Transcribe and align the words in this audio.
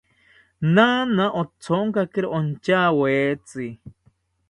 Naana 0.73 1.25
othonkakiro 1.41 2.27
ontyawetzi 2.37 3.67